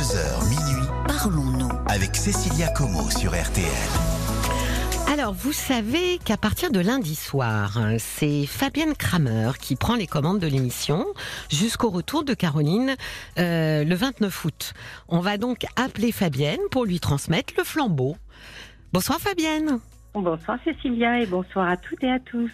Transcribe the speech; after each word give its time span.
22h 0.00 0.48
minuit, 0.48 0.88
Parlons-nous. 1.06 1.68
avec 1.86 2.16
Cécilia 2.16 2.68
Como 2.68 3.10
sur 3.10 3.32
RTL. 3.32 3.66
Alors, 5.12 5.34
vous 5.34 5.52
savez 5.52 6.18
qu'à 6.24 6.38
partir 6.38 6.70
de 6.70 6.80
lundi 6.80 7.14
soir, 7.14 7.76
hein, 7.76 7.96
c'est 7.98 8.46
Fabienne 8.46 8.94
Kramer 8.94 9.50
qui 9.60 9.76
prend 9.76 9.96
les 9.96 10.06
commandes 10.06 10.38
de 10.38 10.46
l'émission 10.46 11.04
jusqu'au 11.50 11.90
retour 11.90 12.24
de 12.24 12.32
Caroline 12.32 12.96
euh, 13.38 13.84
le 13.84 13.94
29 13.94 14.44
août. 14.46 14.72
On 15.08 15.20
va 15.20 15.36
donc 15.36 15.66
appeler 15.76 16.12
Fabienne 16.12 16.60
pour 16.70 16.86
lui 16.86 16.98
transmettre 16.98 17.52
le 17.58 17.64
flambeau. 17.64 18.16
Bonsoir 18.94 19.20
Fabienne. 19.20 19.80
Bonsoir 20.12 20.58
Cécilia 20.64 21.20
et 21.20 21.26
bonsoir 21.26 21.68
à 21.68 21.76
toutes 21.76 22.02
et 22.02 22.10
à 22.10 22.18
tous. 22.18 22.50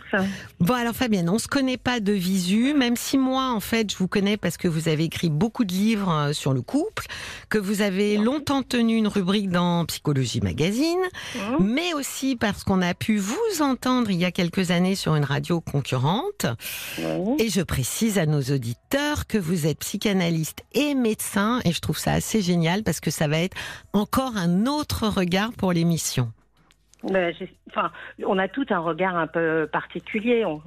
Bon 0.60 0.74
alors 0.74 0.94
Fabienne, 0.94 1.30
on 1.30 1.38
se 1.38 1.48
connaît 1.48 1.78
pas 1.78 2.00
de 2.00 2.12
visu, 2.12 2.74
même 2.74 2.96
si 2.96 3.16
moi 3.16 3.50
en 3.52 3.60
fait 3.60 3.90
je 3.90 3.96
vous 3.96 4.08
connais 4.08 4.36
parce 4.36 4.56
que 4.56 4.68
vous 4.68 4.88
avez 4.88 5.04
écrit 5.04 5.30
beaucoup 5.30 5.64
de 5.64 5.72
livres 5.72 6.12
euh, 6.12 6.32
sur 6.32 6.52
le 6.52 6.62
couple, 6.62 7.06
que 7.48 7.58
vous 7.58 7.80
avez 7.80 8.18
longtemps 8.18 8.62
tenu 8.62 8.96
une 8.96 9.08
rubrique 9.08 9.50
dans 9.50 9.84
Psychologie 9.86 10.40
Magazine, 10.40 10.98
Mmh. 11.34 11.64
mais 11.64 11.94
aussi 11.94 12.36
parce 12.36 12.64
qu'on 12.64 12.82
a 12.82 12.94
pu 12.94 13.18
vous 13.18 13.62
entendre 13.62 14.10
il 14.10 14.18
y 14.18 14.24
a 14.24 14.30
quelques 14.30 14.70
années 14.70 14.94
sur 14.94 15.16
une 15.16 15.24
radio 15.24 15.60
concurrente. 15.60 16.46
Et 17.38 17.48
je 17.48 17.62
précise 17.62 18.18
à 18.18 18.26
nos 18.26 18.42
auditeurs 18.42 19.26
que 19.26 19.38
vous 19.38 19.66
êtes 19.66 19.78
psychanalyste 19.80 20.62
et 20.72 20.94
médecin, 20.94 21.60
et 21.64 21.72
je 21.72 21.80
trouve 21.80 21.98
ça 21.98 22.12
assez 22.12 22.42
génial 22.42 22.82
parce 22.82 23.00
que 23.00 23.10
ça 23.10 23.28
va 23.28 23.38
être 23.38 23.56
encore 23.92 24.36
un 24.36 24.66
autre 24.66 25.08
regard 25.08 25.52
pour 25.52 25.72
l'émission. 25.72 26.32
Ben, 27.10 27.34
enfin, 27.68 27.90
on 28.24 28.38
a 28.38 28.48
tout 28.48 28.66
un 28.70 28.78
regard 28.78 29.16
un 29.16 29.26
peu 29.26 29.68
particulier. 29.70 30.44
On, 30.44 30.60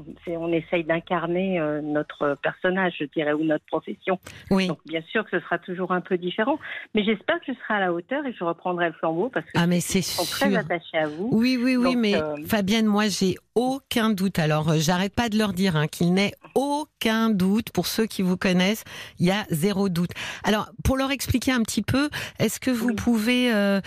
essaye 0.51 0.83
d'incarner 0.83 1.59
euh, 1.59 1.81
notre 1.81 2.37
personnage, 2.41 2.95
je 2.99 3.05
dirais, 3.05 3.33
ou 3.33 3.43
notre 3.43 3.65
profession. 3.65 4.19
Oui. 4.49 4.67
Donc, 4.67 4.79
bien 4.85 5.01
sûr 5.11 5.23
que 5.25 5.37
ce 5.37 5.43
sera 5.43 5.59
toujours 5.59 5.91
un 5.91 6.01
peu 6.01 6.17
différent. 6.17 6.59
Mais 6.95 7.03
j'espère 7.03 7.39
que 7.39 7.53
je 7.53 7.53
serai 7.53 7.75
à 7.75 7.79
la 7.79 7.93
hauteur 7.93 8.25
et 8.25 8.31
que 8.31 8.37
je 8.37 8.43
reprendrai 8.43 8.87
le 8.87 8.93
flambeau 8.93 9.29
parce 9.29 9.45
que 9.45 9.51
Ah 9.55 9.67
mais 9.67 9.79
je 9.79 9.99
suis 9.99 10.31
très 10.31 10.55
attachée 10.55 10.97
à 10.97 11.07
vous. 11.07 11.29
Oui, 11.31 11.57
oui, 11.61 11.75
oui, 11.77 11.93
Donc, 11.93 11.97
mais 11.97 12.15
euh, 12.15 12.35
Fabienne, 12.47 12.85
moi, 12.85 13.07
j'ai 13.07 13.35
aucun 13.55 14.09
doute. 14.09 14.39
Alors, 14.39 14.69
euh, 14.69 14.77
j'arrête 14.77 15.13
pas 15.13 15.29
de 15.29 15.37
leur 15.37 15.53
dire 15.53 15.75
hein, 15.75 15.87
qu'il 15.87 16.13
n'est 16.13 16.33
aucun 16.55 17.29
doute. 17.29 17.71
Pour 17.71 17.87
ceux 17.87 18.05
qui 18.05 18.21
vous 18.21 18.37
connaissent, 18.37 18.83
il 19.19 19.27
y 19.27 19.31
a 19.31 19.45
zéro 19.49 19.89
doute. 19.89 20.11
Alors, 20.43 20.69
pour 20.83 20.97
leur 20.97 21.11
expliquer 21.11 21.51
un 21.51 21.61
petit 21.61 21.81
peu, 21.81 22.09
est-ce 22.39 22.59
que 22.59 22.71
vous 22.71 22.89
Oui. 22.89 22.95
pouvez, 22.95 23.53
euh, 23.53 23.81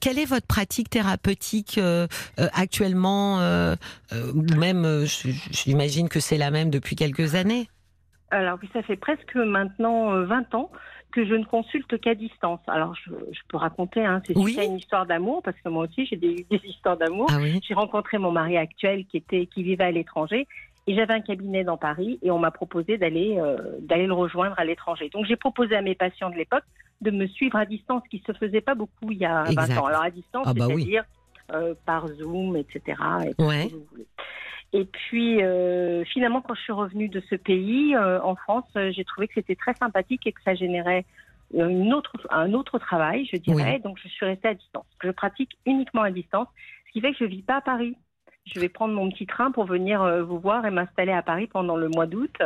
quelle 0.00 0.18
est 0.18 0.24
votre 0.24 0.46
pratique 0.46 0.90
thérapeutique 0.90 1.78
euh, 1.90 2.06
euh, 2.38 2.48
actuellement 2.54 3.40
euh, 3.40 3.74
euh, 4.12 4.32
Même, 4.56 5.04
j'imagine 5.50 6.08
que 6.08 6.20
c'est 6.20 6.38
la 6.38 6.50
même 6.50 6.70
depuis 6.70 6.96
quelques 6.96 7.34
années. 7.34 7.68
Alors, 8.30 8.58
oui, 8.62 8.68
ça 8.72 8.82
fait 8.82 8.96
presque 8.96 9.34
maintenant 9.34 10.12
euh, 10.12 10.24
20 10.24 10.54
ans 10.54 10.70
que 11.12 11.26
je 11.26 11.34
ne 11.34 11.44
consulte 11.44 12.00
qu'à 12.00 12.14
distance. 12.14 12.60
Alors, 12.68 12.94
je, 12.94 13.10
je 13.32 13.40
peux 13.48 13.56
raconter, 13.56 14.04
hein, 14.06 14.22
c'est 14.24 14.36
Oui. 14.38 14.56
une 14.64 14.76
histoire 14.76 15.06
d'amour, 15.06 15.42
parce 15.42 15.56
que 15.64 15.68
moi 15.68 15.86
aussi, 15.86 16.06
j'ai 16.06 16.16
des, 16.16 16.46
des 16.50 16.60
histoires 16.64 16.96
d'amour. 16.96 17.26
Ah 17.32 17.38
oui. 17.40 17.58
J'ai 17.66 17.74
rencontré 17.74 18.18
mon 18.18 18.30
mari 18.30 18.56
actuel 18.56 19.04
qui 19.06 19.16
était 19.16 19.46
qui 19.46 19.64
vivait 19.64 19.84
à 19.84 19.90
l'étranger 19.90 20.46
et 20.86 20.94
j'avais 20.94 21.12
un 21.14 21.20
cabinet 21.20 21.64
dans 21.64 21.76
Paris 21.76 22.18
et 22.22 22.30
on 22.30 22.38
m'a 22.38 22.50
proposé 22.52 22.96
d'aller 22.96 23.36
euh, 23.38 23.56
d'aller 23.80 24.06
le 24.06 24.14
rejoindre 24.14 24.54
à 24.58 24.64
l'étranger. 24.64 25.10
Donc 25.12 25.26
j'ai 25.26 25.36
proposé 25.36 25.74
à 25.76 25.82
mes 25.82 25.94
patients 25.96 26.30
de 26.30 26.36
l'époque 26.36 26.64
de 27.00 27.10
me 27.10 27.26
suivre 27.26 27.56
à 27.56 27.66
distance, 27.66 28.02
ce 28.04 28.10
qui 28.16 28.22
se 28.26 28.32
faisait 28.32 28.60
pas 28.60 28.74
beaucoup 28.76 29.10
il 29.10 29.18
y 29.18 29.24
a 29.26 29.42
20 29.44 29.50
Exact. 29.50 29.78
ans. 29.78 29.86
Alors 29.86 30.02
à 30.02 30.10
distance, 30.10 30.46
Ah 30.48 30.54
bah 30.54 30.68
oui. 30.68 30.96
Euh, 31.52 31.74
par 31.86 32.08
Zoom, 32.08 32.56
etc. 32.56 32.98
et 33.38 33.42
Ouais. 33.42 34.84
puis 34.84 35.42
euh, 35.42 36.04
finalement, 36.04 36.40
quand 36.40 36.54
je 36.54 36.60
suis 36.62 36.72
revenue 36.72 37.08
de 37.08 37.20
ce 37.28 37.34
pays 37.34 37.94
euh, 37.94 38.20
en 38.22 38.34
France, 38.36 38.66
j'ai 38.74 39.04
trouvé 39.04 39.28
que 39.28 39.34
c'était 39.34 39.56
très 39.56 39.74
sympathique 39.74 40.26
et 40.26 40.32
que 40.32 40.42
ça 40.42 40.54
générait 40.54 41.04
une 41.52 41.92
autre, 41.92 42.12
un 42.30 42.52
autre 42.52 42.78
travail, 42.78 43.28
je 43.32 43.36
dirais. 43.36 43.80
Donc 43.80 43.98
je 44.02 44.08
suis 44.08 44.24
restée 44.26 44.48
à 44.48 44.54
distance. 44.54 44.86
Je 45.02 45.10
pratique 45.10 45.50
uniquement 45.66 46.02
à 46.02 46.10
distance, 46.10 46.46
ce 46.86 46.92
qui 46.92 47.00
fait 47.00 47.12
que 47.12 47.18
je 47.18 47.24
vis 47.24 47.42
pas 47.42 47.56
à 47.56 47.60
Paris. 47.60 47.96
Je 48.46 48.60
vais 48.60 48.68
prendre 48.68 48.94
mon 48.94 49.10
petit 49.10 49.26
train 49.26 49.50
pour 49.50 49.64
venir 49.64 50.24
vous 50.24 50.38
voir 50.38 50.64
et 50.64 50.70
m'installer 50.70 51.12
à 51.12 51.22
Paris 51.22 51.48
pendant 51.48 51.76
le 51.76 51.88
mois 51.88 52.06
d'août. 52.06 52.36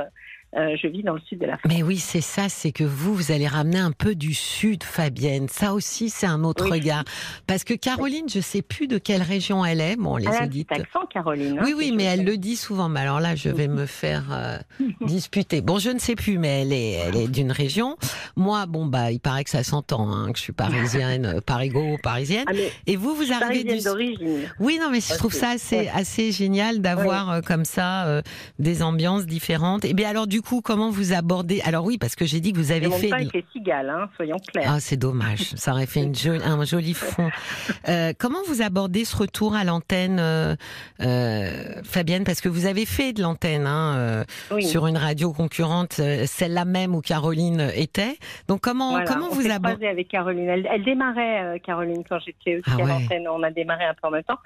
Euh, 0.57 0.77
je 0.81 0.87
vis 0.87 1.03
dans 1.03 1.15
le 1.15 1.21
sud 1.29 1.41
de 1.41 1.47
la 1.47 1.59
France. 1.59 1.73
Mais 1.75 1.83
oui, 1.83 1.99
c'est 1.99 2.21
ça, 2.21 2.49
c'est 2.49 2.71
que 2.71 2.85
vous, 2.85 3.13
vous 3.15 3.33
allez 3.33 3.49
ramener 3.49 3.79
un 3.81 3.91
peu 3.91 4.15
du 4.15 4.35
sud, 4.35 4.85
Fabienne. 4.85 5.49
Ça 5.49 5.75
aussi, 5.75 6.11
c'est 6.11 6.27
un 6.27 6.45
autre 6.45 6.65
Oui. 6.71 6.79
regard. 6.79 7.03
Parce 7.49 7.65
que 7.65 7.75
Caroline, 7.75 8.29
je 8.29 8.39
sais 8.41 8.63
plus 8.63 8.87
de 8.87 8.99
quelle 8.99 9.23
région 9.23 9.65
elle 9.65 9.81
est. 9.81 9.97
Bon, 9.97 10.17
les 10.17 10.27
Elle 10.27 10.33
a 10.33 10.43
un 10.43 10.81
accent, 10.81 11.07
Caroline. 11.13 11.59
hein, 11.59 11.63
Oui, 11.65 11.75
oui, 11.77 11.93
mais 11.97 12.05
elle 12.05 12.25
le 12.25 12.37
dit 12.37 12.55
souvent. 12.55 12.89
Mais 12.89 13.01
alors 13.01 13.19
là, 13.19 13.35
je 13.35 13.49
vais 13.49 13.67
me 13.67 13.85
faire 13.87 14.27
euh, 14.31 14.59
disputer. 15.07 15.61
Bon, 15.61 15.79
je 15.79 15.91
ne 15.91 15.99
sais 15.99 16.15
plus, 16.15 16.39
mais 16.39 16.63
elle 16.63 16.73
est, 16.73 16.93
elle 16.93 17.17
est 17.17 17.29
d'une 17.29 17.51
région. 17.51 17.97
Moi, 18.37 18.67
bon, 18.67 18.87
bah, 18.87 19.11
il 19.11 19.19
paraît 19.21 19.43
que 19.45 19.51
ça 19.51 19.65
s'entend, 19.65 20.09
hein, 20.13 20.31
que 20.31 20.39
je 20.39 20.43
suis 20.45 20.53
parisienne, 20.53 21.41
parigo, 21.47 21.99
parisienne. 22.03 22.45
Ah, 22.49 22.53
Et 22.87 22.95
vous, 22.97 23.15
vous 23.17 23.33
arrivez 23.33 23.77
du 23.79 23.83
d'origine. 23.85 24.43
oui, 24.61 24.79
non, 24.81 24.91
mais 24.91 25.01
je 25.01 25.15
trouve 25.15 25.33
ça 25.35 25.51
assez, 25.95 26.31
génial 26.33 26.81
d'avoir 26.81 27.31
euh, 27.31 27.41
comme 27.41 27.65
ça 27.65 28.23
des 28.59 28.83
ambiances 28.83 29.27
différentes. 29.27 29.85
Et 29.85 29.95
bien 29.95 30.09
alors, 30.11 30.27
du 30.29 30.43
coup, 30.45 30.61
comment 30.61 30.91
vous 30.91 31.13
abordez 31.13 31.61
Alors 31.65 31.85
oui, 31.85 31.99
parce 31.99 32.15
que 32.15 32.25
j'ai 32.25 32.39
dit 32.41 32.53
que 32.53 32.59
vous 32.59 32.71
avez 32.71 32.89
fait. 32.91 33.09
pas 33.09 33.17
avec 33.17 33.33
les 33.33 33.45
cigales, 33.53 33.91
hein, 33.91 34.09
soyons 34.17 34.37
clairs. 34.53 34.71
Ah, 34.75 34.79
c'est 34.81 34.97
dommage. 34.97 35.41
Ça 35.57 35.73
aurait 35.73 35.87
fait 35.87 36.03
une 36.03 36.15
jolie- 36.15 36.43
un 36.45 36.65
joli 36.65 36.95
fond. 36.95 37.31
Euh, 37.89 38.13
comment 38.19 38.39
vous 38.47 38.63
abordez 38.63 39.05
ce 39.05 39.17
retour 39.17 39.55
à 39.55 39.65
l'antenne, 39.65 40.19
euh, 40.21 40.55
euh, 41.03 41.83
Fabienne? 41.85 42.25
Parce 42.25 42.41
que 42.41 42.49
vous 42.49 42.67
avez 42.67 42.87
fait 42.87 43.13
de 43.13 43.23
l'antenne 43.23 43.67
hein, 43.67 44.25
oui. 44.51 44.63
sur 44.63 44.87
une 44.87 44.97
radio 44.97 45.33
concurrente, 45.33 45.95
celle-là 46.27 46.65
même 46.65 46.95
où 46.95 47.01
Caroline 47.01 47.71
était. 47.75 48.17
Donc 48.49 48.61
comment 48.61 48.91
Voilà, 48.93 49.07
comment 49.07 49.27
on 49.31 49.35
vous 49.35 49.51
abordez 49.51 49.87
avec 49.87 50.09
Caroline. 50.09 50.49
Elle, 50.49 50.69
elle 50.73 50.85
démarrait, 50.85 51.61
Caroline, 51.65 52.03
quand 52.09 52.19
j'étais 52.25 52.57
aussi 52.59 52.77
Ah 52.79 52.85
à 52.85 52.87
l'antenne. 52.87 53.27
On 53.29 53.43
a 53.43 53.51
démarré 53.51 53.85
un 53.85 53.95
peu 53.95 54.09
en 54.09 54.11
même 54.11 54.25
temps. 54.25 54.39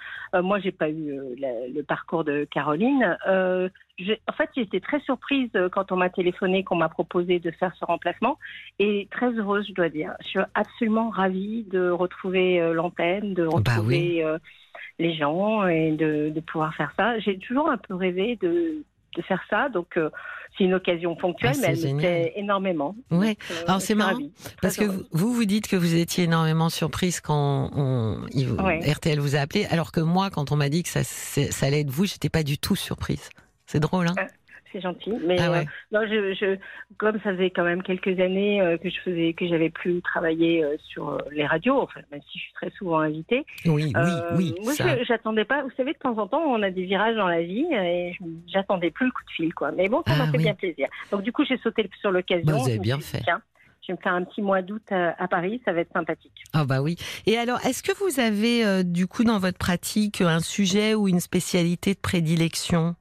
Moi, 0.43 0.59
j'ai 0.61 0.73
pas 0.73 0.89
eu 0.91 1.19
la- 1.39 1.69
le 1.73 1.83
parcours 1.83 2.25
de 2.25 2.47
Caroline. 2.51 3.17
En 4.29 4.33
fait, 4.33 4.49
j'étais 4.55 4.81
très 4.81 5.01
surprise 5.01 5.51
euh, 5.57 5.69
quand 5.69 5.91
on 5.91 5.97
m'a 5.97 6.09
téléphoné, 6.09 6.63
qu'on 6.63 6.77
m'a 6.77 6.89
proposé 6.89 7.41
de 7.41 7.51
faire 7.51 7.73
ce 7.79 7.85
remplacement, 7.85 8.39
et 8.79 9.09
très 9.11 9.31
heureuse, 9.33 9.67
je 9.69 9.73
dois 9.75 9.89
dire. 9.89 10.13
Je 10.23 10.29
suis 10.29 10.39
absolument 10.55 11.11
ravie 11.11 11.65
de 11.65 11.91
retrouver 11.91 12.61
euh, 12.61 12.73
l'antenne, 12.75 13.35
de 13.35 13.45
Bah 13.45 13.51
retrouver 13.75 14.23
euh, 14.25 14.39
les 15.01 15.15
gens 15.17 15.67
et 15.67 15.93
de, 15.93 16.31
de 16.31 16.41
pouvoir 16.41 16.75
faire 16.75 16.93
ça. 16.97 17.19
J'ai 17.19 17.39
toujours 17.39 17.69
un 17.69 17.77
peu 17.77 17.95
rêvé 17.97 18.39
de, 18.41 18.85
de 19.17 19.23
faire 19.23 19.43
ça, 19.51 19.69
donc 19.69 19.97
euh, 19.97 20.11
c'est 20.57 20.63
une 20.65 20.75
occasion 20.75 21.17
ponctuelle, 21.17 21.55
Ah, 21.57 21.61
mais 21.73 21.81
elle 21.81 21.95
me 21.95 21.99
plaît 21.99 22.33
énormément. 22.37 22.95
Euh, 23.13 23.35
Alors, 23.67 23.81
c'est 23.81 23.97
marrant, 23.97 24.13
ravie, 24.13 24.33
Parce 24.63 24.77
que 24.77 24.85
heureuse. 24.85 25.09
vous, 25.13 25.33
vous 25.35 25.45
dites 25.45 25.67
que 25.67 25.75
vous 25.77 25.97
étiez 25.97 26.25
énormément 26.25 26.69
surprise 26.69 27.21
quand 27.21 27.71
on, 27.75 28.21
il- 28.31 28.53
Ouais. 28.53 28.79
RTL 28.93 29.19
vous 29.19 29.35
a 29.35 29.41
appelé, 29.41 29.67
alors 29.67 29.91
que 29.91 30.01
moi, 30.01 30.31
quand 30.31 30.53
on 30.53 30.57
m'a 30.57 30.69
dit 30.69 30.85
que 30.85 30.89
ça, 30.89 31.03
ça 31.03 31.67
allait 31.67 31.81
être 31.81 31.91
vous, 31.91 32.05
j'étais 32.07 32.29
pas 32.29 32.45
du 32.45 32.59
tout 32.59 32.77
surprise. 32.77 33.29
C'est 33.69 33.81
drôle, 33.81 34.09
hein 34.09 34.15
C'est 34.73 34.81
gentil, 34.81 35.13
mais 35.27 35.37
Ah 35.41 35.51
ouais. 35.51 35.61
euh, 35.61 35.65
non, 35.93 36.01
je, 36.07 36.35
je, 36.35 36.57
comme 36.97 37.19
ça 37.21 37.33
faisait 37.35 37.51
quand 37.51 37.65
même 37.65 37.83
quelques 37.83 38.19
années 38.21 38.61
euh, 38.63 38.77
que 38.79 38.89
je 38.91 38.99
faisais, 39.01 39.33
que 39.35 39.47
j'avais 39.47 39.71
plus 39.71 40.01
travaillé 40.03 40.65
euh, 40.65 40.77
sur 40.89 41.19
les 41.31 41.47
radios, 41.47 41.81
enfin 41.81 42.01
même 42.11 42.21
si 42.31 42.39
je 42.39 42.45
suis 42.45 42.53
très 42.55 42.71
souvent 42.71 42.99
invitée. 43.01 43.45
Oui, 43.67 43.93
oui, 43.95 44.23
oui. 44.37 44.55
Moi, 44.63 44.73
ça. 44.75 44.97
je- 44.99 45.05
j'attendais 45.05 45.45
pas. 45.45 45.63
Vous 45.63 45.71
savez, 45.77 45.93
de 45.93 45.99
temps 45.99 46.17
en 46.19 46.27
temps, 46.27 46.43
on 46.47 46.63
a 46.63 46.71
des 46.71 46.85
virages 46.85 47.17
dans 47.17 47.29
la 47.29 47.43
vie 47.43 47.67
et 47.73 48.13
je- 48.19 48.25
j'attendais 48.47 48.91
plus 48.91 49.07
le 49.07 49.13
coup 49.13 49.25
de 49.27 49.31
fil, 49.31 49.55
quoi. 49.55 49.71
Mais 49.73 49.89
bon, 49.89 50.03
ça 50.07 50.15
Ah 50.15 50.17
m'a 50.17 50.27
fait 50.31 50.39
oui. 50.39 50.45
bien 50.45 50.55
plaisir. 50.55 50.89
Donc 51.11 51.23
du 51.23 51.33
coup, 51.33 51.45
j'ai 51.47 51.59
sauté 51.59 51.89
sur 52.01 52.11
l'occasion. 52.11 52.47
Bah, 52.47 52.59
vous 52.59 52.69
avez 52.69 52.79
bien 52.79 52.99
fait. 53.01 53.21
Tiens, 53.25 53.41
je 53.83 53.93
vais 53.93 53.97
me 53.97 54.03
faire 54.03 54.13
un 54.15 54.25
petit 54.25 54.43
mois 54.43 54.61
d'août 54.61 54.83
à, 54.91 55.15
à 55.23 55.29
Paris, 55.29 55.63
ça 55.65 55.73
va 55.73 55.81
être 55.81 55.93
sympathique. 55.95 56.43
Ah 56.53 56.65
bah 56.67 56.83
oui. 56.83 56.97
Et 57.27 57.39
alors, 57.39 57.65
est-ce 57.65 57.83
que 57.83 57.93
vous 58.05 58.21
avez 58.21 58.67
euh, 58.67 58.83
du 58.83 59.07
coup 59.07 59.25
dans 59.25 59.39
votre 59.39 59.57
pratique 59.59 60.21
un 60.21 60.41
sujet 60.41 60.95
ou 60.95 61.09
une 61.09 61.21
spécialité 61.21 61.95
de 61.95 62.01
prédilection? 62.01 62.97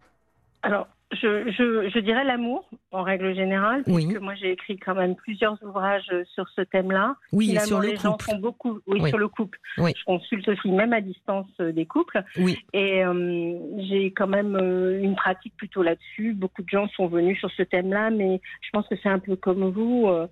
Alors, 0.68 0.88
je, 1.14 1.50
je, 1.52 1.90
je 1.90 2.00
dirais 2.00 2.26
l'amour, 2.26 2.70
en 2.92 3.02
règle 3.02 3.34
générale, 3.34 3.82
Oui. 3.88 4.06
puisque 4.08 4.22
moi 4.22 4.36
j'ai 4.36 4.52
écrit 4.52 4.78
quand 4.78 4.94
même 4.96 5.16
plusieurs 5.16 5.58
ouvrages 5.64 6.10
euh, 6.12 6.26
sur 6.36 6.46
ce 6.50 6.60
thème-là. 6.62 7.16
Oui, 7.32 7.46
et 7.46 7.50
Finalement, 7.52 7.68
sur 7.68 7.80
le 7.80 7.88
les 7.88 7.96
gens 7.96 8.12
couple. 8.12 8.26
font 8.26 8.38
beaucoup, 8.40 8.80
oui, 8.88 9.00
Oui. 9.02 9.10
sur 9.10 9.18
le 9.18 9.30
couple. 9.30 9.58
Oui. 9.78 9.94
Je 9.98 10.04
consulte 10.04 10.50
aussi, 10.50 10.70
même 10.70 10.92
à 10.92 11.00
distance, 11.00 11.48
euh, 11.62 11.72
des 11.72 11.86
couples. 11.86 12.22
Oui. 12.38 12.60
Et 12.74 13.06
euh, 13.06 13.54
j'ai 13.90 14.12
quand 14.12 14.28
même 14.28 14.58
euh, 14.58 15.02
une 15.02 15.16
pratique 15.16 15.56
plutôt 15.56 15.82
là-dessus. 15.82 16.34
Beaucoup 16.34 16.62
de 16.62 16.68
gens 16.70 16.90
sont 16.90 17.08
venus 17.08 17.40
sur 17.40 17.50
ce 17.52 17.64
thème-là, 17.64 18.10
mais 18.10 18.42
je 18.60 18.70
pense 18.74 18.86
que 18.90 18.96
c'est 19.02 19.08
un 19.10 19.20
peu 19.20 19.38
comme 19.38 19.70
vous. 19.70 20.08
euh, 20.10 20.28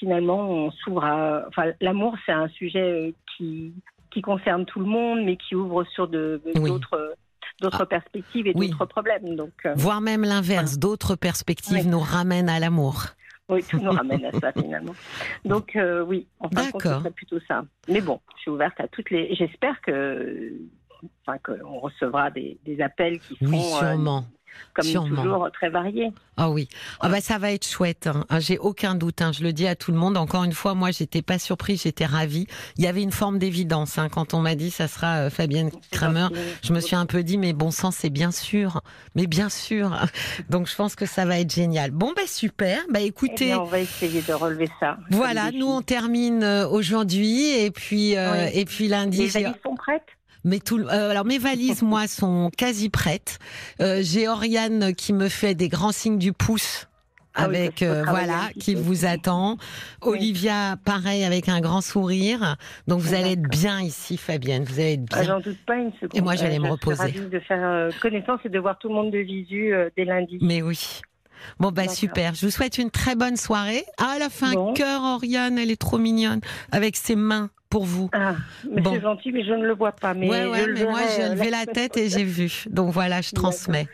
finalement, 0.00 0.50
on 0.50 0.70
s'ouvre 0.72 1.04
à. 1.04 1.44
Enfin, 1.46 1.66
l'amour, 1.80 2.16
c'est 2.26 2.32
un 2.32 2.48
sujet 2.48 3.14
qui 3.36 3.72
qui 4.10 4.22
concerne 4.22 4.64
tout 4.64 4.80
le 4.80 4.86
monde, 4.86 5.22
mais 5.22 5.36
qui 5.36 5.54
ouvre 5.54 5.84
sur 5.84 6.08
de 6.08 6.42
d'autres 6.56 7.14
d'autres 7.60 7.82
Ah. 7.82 7.86
perspectives 7.86 8.46
et 8.46 8.52
Oui. 8.54 8.70
d'autres 8.70 8.86
problèmes. 8.86 9.34
Donc, 9.36 9.52
euh, 9.66 9.74
Voire 9.76 10.00
même 10.00 10.22
l'inverse, 10.22 10.78
d'autres 10.78 11.16
perspectives 11.16 11.78
Oui. 11.84 11.86
nous 11.86 12.00
ramènent 12.00 12.48
à 12.48 12.58
l'amour. 12.58 13.04
oui, 13.48 13.62
tout 13.64 13.78
nous 13.80 13.90
ramène 13.90 14.24
à 14.26 14.32
ça 14.40 14.52
finalement. 14.52 14.94
Donc 15.44 15.74
euh, 15.76 16.02
oui, 16.04 16.26
en 16.40 16.48
fin 16.48 16.66
de 16.66 16.70
compte, 16.72 16.82
ce 16.82 16.88
serait 16.88 17.10
plutôt 17.10 17.38
ça. 17.48 17.64
Mais 17.88 18.00
bon, 18.00 18.20
je 18.36 18.42
suis 18.42 18.50
ouverte 18.50 18.78
à 18.80 18.88
toutes 18.88 19.10
les. 19.10 19.34
J'espère 19.34 19.80
que, 19.80 20.52
enfin, 21.26 21.38
qu'on 21.38 21.78
recevra 21.80 22.30
des, 22.30 22.58
des 22.64 22.80
appels 22.80 23.18
qui 23.20 23.36
Oui, 23.40 23.60
seront 23.62 23.76
euh, 23.76 23.90
sûrement. 23.92 24.24
Comme 24.74 24.84
Sûrement. 24.84 25.22
toujours 25.22 25.48
très 25.52 25.68
variés. 25.70 26.12
Ah 26.40 26.50
oui, 26.50 26.68
ah 27.00 27.08
bah 27.08 27.20
ça 27.20 27.38
va 27.38 27.50
être 27.50 27.66
chouette. 27.66 28.06
Hein. 28.06 28.24
Ah, 28.28 28.38
J'ai 28.38 28.58
aucun 28.58 28.94
doute. 28.94 29.22
Hein. 29.22 29.32
Je 29.32 29.42
le 29.42 29.52
dis 29.52 29.66
à 29.66 29.74
tout 29.74 29.90
le 29.90 29.98
monde. 29.98 30.16
Encore 30.16 30.44
une 30.44 30.52
fois, 30.52 30.74
moi, 30.74 30.92
j'étais 30.92 31.20
pas 31.20 31.38
surprise, 31.40 31.82
j'étais 31.82 32.06
ravie. 32.06 32.46
Il 32.76 32.84
y 32.84 32.86
avait 32.86 33.02
une 33.02 33.10
forme 33.10 33.38
d'évidence 33.40 33.98
hein, 33.98 34.08
quand 34.08 34.34
on 34.34 34.40
m'a 34.40 34.54
dit 34.54 34.70
ça 34.70 34.86
sera 34.86 35.16
euh, 35.16 35.30
Fabienne 35.30 35.70
Kramer. 35.90 36.28
Je 36.62 36.72
me 36.72 36.78
suis 36.80 36.94
un 36.94 37.06
peu 37.06 37.24
dit 37.24 37.38
mais 37.38 37.52
bon 37.52 37.72
sang, 37.72 37.90
c'est 37.90 38.10
bien 38.10 38.30
sûr, 38.30 38.82
mais 39.16 39.26
bien 39.26 39.48
sûr. 39.48 39.96
Donc 40.48 40.68
je 40.68 40.76
pense 40.76 40.94
que 40.94 41.06
ça 41.06 41.24
va 41.24 41.40
être 41.40 41.52
génial. 41.52 41.90
Bon 41.90 42.12
bah 42.14 42.22
super. 42.26 42.82
Bah 42.90 43.00
Eh 43.02 43.06
écoutez. 43.06 43.46
bien, 43.46 43.58
on 43.58 43.64
va 43.64 43.80
essayer 43.80 44.22
de 44.22 44.32
relever 44.32 44.68
ça. 44.78 44.96
Voilà, 45.10 45.50
nous 45.50 45.66
on 45.66 45.82
termine 45.82 46.44
euh, 46.44 46.68
aujourd'hui 46.68 47.50
et 47.50 47.70
puis 47.72 48.16
euh, 48.16 48.44
Oui. 48.46 48.50
et 48.60 48.64
puis 48.64 48.86
lundi. 48.86 49.18
Les 49.22 49.26
valises 49.28 49.54
sont 49.64 49.74
prêtes? 49.74 50.02
Mais 50.44 50.60
tout, 50.60 50.78
euh, 50.80 51.10
alors 51.10 51.24
mes 51.24 51.38
valises, 51.38 51.82
moi, 51.82 52.06
sont 52.06 52.50
quasi 52.56 52.88
prêtes. 52.88 53.38
Euh, 53.80 54.00
J'ai 54.02 54.28
Oriane 54.28 54.94
qui 54.94 55.12
me 55.12 55.28
fait 55.28 55.54
des 55.54 55.68
grands 55.68 55.92
signes 55.92 56.18
du 56.18 56.32
pouce. 56.32 56.86
Ah 57.34 57.44
avec 57.44 57.82
euh, 57.82 58.02
voilà 58.08 58.48
qui 58.58 58.74
vous 58.74 59.04
attend. 59.04 59.58
Olivia 60.00 60.76
pareil 60.84 61.22
avec 61.24 61.48
un 61.48 61.60
grand 61.60 61.82
sourire 61.82 62.56
donc 62.88 63.00
vous 63.00 63.14
allez 63.14 63.32
être 63.32 63.42
bien 63.48 63.80
ici 63.80 64.16
Fabienne 64.16 64.64
vous 64.64 64.80
allez 64.80 64.94
être 64.94 65.04
Ah, 65.12 65.20
bien 65.20 65.34
J'en 65.34 65.40
doute 65.40 65.58
pas 65.64 65.76
une 65.76 65.92
seconde. 65.92 66.16
Et 66.16 66.20
moi, 66.20 66.34
j'allais 66.34 66.56
Euh, 66.56 66.62
me 66.62 66.66
je 66.66 66.70
reposer. 66.72 67.08
suis 67.08 67.18
ravie 67.20 67.30
de 67.30 67.38
faire 67.40 67.62
euh, 67.62 67.90
connaissance 68.02 68.40
et 68.44 68.48
de 68.48 68.58
voir 68.58 68.76
tout 68.80 68.88
le 68.88 68.94
monde 68.94 69.12
de 69.12 69.18
visu 69.18 69.72
euh, 69.72 69.88
dès 69.96 70.04
lundi. 70.04 70.38
mais 70.40 70.62
oui 70.62 71.00
bon 71.60 71.70
bah 71.70 71.86
super 71.86 72.34
je 72.34 72.46
vous 72.46 72.50
souhaite 72.50 72.76
une 72.78 72.90
très 72.90 73.14
bonne 73.14 73.36
soirée 73.36 73.84
ah 73.98 74.14
elle 74.16 74.22
a 74.22 74.30
fait 74.30 74.46
un 74.46 74.54
Bon. 74.54 74.72
cœur 74.72 75.02
Oriane 75.04 75.58
elle 75.58 75.70
est 75.70 75.80
trop 75.80 75.98
mignonne 75.98 76.40
avec 76.72 76.96
ses 76.96 77.14
mains 77.14 77.50
pour 77.70 77.84
vous 77.84 78.08
Ah, 78.12 78.34
mais 78.70 78.80
Bon. 78.80 78.94
c'est 78.94 79.00
gentil, 79.00 79.32
mais 79.32 79.44
je 79.44 79.52
ne 79.52 79.64
le 79.66 79.74
vois 79.74 79.92
pas. 79.92 80.14
Mais 80.14 80.28
ouais 80.28 80.66
mais 80.74 80.84
moi 80.84 81.00
j'ai 81.16 81.24
euh, 81.24 81.34
levé 81.34 81.50
la 81.50 81.66
tête 81.66 81.96
et 81.96 82.08
j'ai 82.08 82.24
vu 82.24 82.64
donc 82.70 82.90
voilà 82.92 83.20
je 83.20 83.32
transmets 83.32 83.88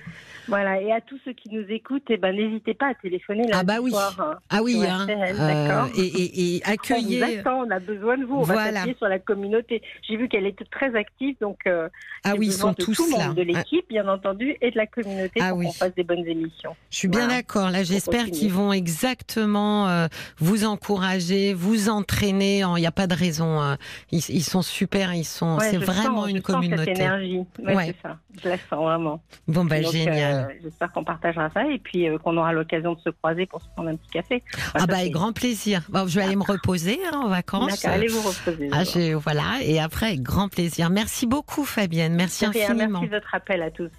Voilà, 0.48 0.80
et 0.80 0.92
à 0.92 1.00
tous 1.00 1.18
ceux 1.24 1.32
qui 1.32 1.48
nous 1.50 1.64
écoutent, 1.68 2.04
eh 2.10 2.16
ben, 2.16 2.34
n'hésitez 2.34 2.74
pas 2.74 2.88
à 2.90 2.94
téléphoner 2.94 3.42
lundi 3.42 3.52
Ah 3.54 3.64
bah 3.64 3.76
oui. 3.80 3.90
soir. 3.90 4.14
hein. 4.20 4.38
ah 4.50 4.62
oui 4.62 4.80
hein, 4.86 5.06
d'accord. 5.06 5.88
et, 5.96 6.00
et, 6.06 6.56
et 6.56 6.62
On 6.64 6.68
vous 6.68 6.72
accueillez 6.72 7.38
attend, 7.38 7.64
on 7.66 7.70
a 7.70 7.78
besoin 7.78 8.18
de 8.18 8.24
vous. 8.24 8.36
On 8.36 8.42
Voilà. 8.42 8.64
va 8.70 8.72
s'appuyer 8.72 8.96
sur 8.96 9.08
la 9.08 9.18
communauté. 9.18 9.82
J'ai 10.08 10.16
vu 10.16 10.28
qu'elle 10.28 10.46
était 10.46 10.64
très 10.66 10.94
active, 10.96 11.36
donc 11.40 11.58
euh, 11.66 11.88
ah 12.24 12.34
oui 12.36 12.46
ils 12.46 12.52
sont 12.52 12.70
de 12.70 12.74
tous 12.76 12.94
tout 12.94 13.10
là 13.16 13.28
de 13.34 13.42
l'équipe, 13.42 13.88
bien 13.88 14.06
entendu, 14.08 14.56
et 14.60 14.70
de 14.70 14.76
la 14.76 14.86
communauté 14.86 15.40
Ah 15.42 15.50
pour 15.50 15.58
oui. 15.58 15.66
qu'on 15.66 15.72
fasse 15.72 15.94
des 15.94 16.04
bonnes 16.04 16.26
émissions. 16.26 16.76
Je 16.90 16.96
suis 16.98 17.08
bien 17.08 17.28
d'accord. 17.28 17.70
Là, 17.70 17.82
j'espère 17.82 18.26
qu'ils 18.26 18.52
vont 18.52 18.72
exactement 18.72 19.88
euh, 19.88 20.06
vous 20.38 20.64
encourager, 20.64 21.54
vous 21.54 21.88
entraîner. 21.88 22.58
Il 22.60 22.74
n'y 22.80 22.86
a 22.86 22.92
pas 22.92 23.06
de 23.06 23.14
raison. 23.14 23.60
hein. 23.60 23.76
Ils, 24.12 24.22
ils 24.30 24.42
sont 24.44 24.62
super. 24.62 25.14
Ils 25.14 25.24
sont. 25.24 25.56
Ouais, 25.58 25.70
c'est 25.70 25.78
vraiment 25.78 26.22
sens- 26.22 26.30
une 26.30 26.42
communauté. 26.42 26.84
Cette 26.86 26.98
énergie, 26.98 27.38
ouais, 27.62 27.74
Ouais. 27.74 27.86
c'est 28.02 28.08
ça. 28.08 28.18
Je 28.42 28.48
la 28.48 28.56
sens 28.56 28.82
vraiment. 28.84 29.22
Bon, 29.48 29.64
bah 29.64 29.80
Donc, 29.80 29.92
génial. 29.92 30.33
Euh, 30.34 30.52
J'espère 30.62 30.92
qu'on 30.92 31.04
partagera 31.04 31.50
ça 31.50 31.66
et 31.66 31.78
puis 31.78 32.08
euh, 32.08 32.18
qu'on 32.18 32.36
aura 32.36 32.52
l'occasion 32.52 32.94
de 32.94 33.00
se 33.00 33.10
croiser 33.10 33.46
pour 33.46 33.60
se 33.62 33.68
prendre 33.68 33.90
un 33.90 33.96
petit 33.96 34.10
café. 34.10 34.42
Enfin, 34.54 34.78
ah 34.80 34.86
bah 34.86 34.96
avec 34.98 35.12
grand 35.12 35.32
plaisir. 35.32 35.82
Bon, 35.88 36.06
je 36.06 36.18
vais 36.18 36.24
aller 36.24 36.36
me 36.36 36.42
reposer 36.42 36.98
hein, 37.12 37.20
en 37.24 37.28
vacances. 37.28 37.82
D'accord, 37.82 37.96
allez 37.96 38.08
vous 38.08 38.20
reposer. 38.20 38.70
Ah, 38.72 39.18
voilà. 39.18 39.62
Et 39.62 39.80
après, 39.80 40.16
grand 40.16 40.48
plaisir. 40.48 40.90
Merci 40.90 41.26
beaucoup, 41.26 41.64
Fabienne. 41.64 42.14
Merci 42.14 42.46
infiniment. 42.46 43.00
Merci 43.00 43.06
de 43.06 43.16
votre 43.16 43.34
appel 43.34 43.62
à 43.62 43.70
tous. 43.70 43.90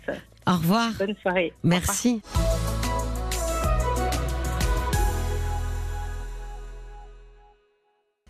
Au 0.47 0.53
revoir. 0.53 0.91
Bonne 0.99 1.15
soirée. 1.21 1.53
Au 1.63 1.67
revoir. 1.67 1.81
Merci. 1.81 2.21